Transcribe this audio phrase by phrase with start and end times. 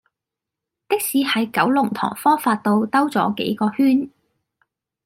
[0.87, 4.09] 的士喺九龍塘科發道兜左幾個圈